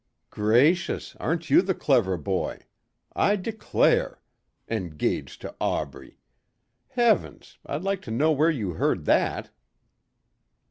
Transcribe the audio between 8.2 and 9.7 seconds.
where you heard that."